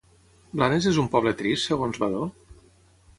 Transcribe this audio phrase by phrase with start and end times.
[0.59, 2.25] Blanes és un poble trist, segons Vadò?